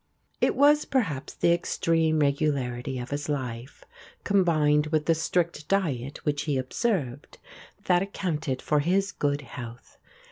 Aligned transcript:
It 0.41 0.55
was, 0.55 0.85
perhaps, 0.85 1.35
the 1.35 1.53
extreme 1.53 2.21
regularity 2.21 2.97
of 2.97 3.11
his 3.11 3.29
life, 3.29 3.83
combined 4.23 4.87
with 4.87 5.05
the 5.05 5.13
strict 5.13 5.67
diet 5.67 6.25
which 6.25 6.45
he 6.45 6.57
observed, 6.57 7.37
that 7.85 8.01
accounted 8.01 8.63
for 8.63 8.79
his 8.79 9.11
good 9.11 9.41
health. 9.41 9.99